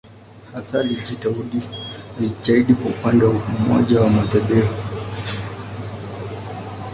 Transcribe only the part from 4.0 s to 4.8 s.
wa madhehebu.